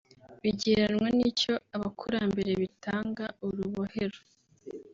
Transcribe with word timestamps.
bigereranywa 0.43 1.07
n’icyo 1.17 1.53
abakurambere 1.75 2.51
bitaga 2.61 3.25
“Urubohero 3.45 4.19